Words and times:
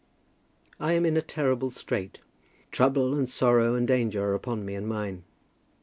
I 0.79 0.93
am 0.93 1.05
in 1.05 1.15
a 1.15 1.21
terrible 1.21 1.69
strait. 1.69 2.17
Trouble, 2.71 3.13
and 3.13 3.29
sorrow, 3.29 3.75
and 3.75 3.87
danger 3.87 4.23
are 4.29 4.33
upon 4.33 4.65
me 4.65 4.73
and 4.73 4.87
mine. 4.87 5.25